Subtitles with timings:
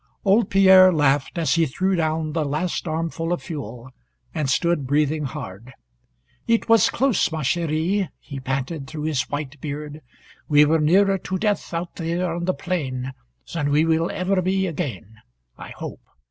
[0.25, 3.91] Old Pierre laughed as he threw down the last armful of fuel,
[4.33, 5.73] and stood breathing hard.
[6.47, 10.01] "It was close, ma cheri" he panted through his white beard.
[10.49, 13.13] "We were nearer to death out there on the plain
[13.53, 15.17] than we will ever be again,
[15.55, 16.01] I hope.